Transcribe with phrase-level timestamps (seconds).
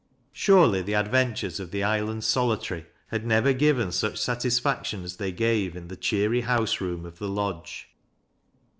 [0.33, 5.75] Surely the adventures of the island solitary had nevei given such satisfaction as they gave
[5.75, 6.97] in the cheerv house 180 THAT LASS 0' L0WBIS!'8.
[6.97, 7.89] room of the lodge.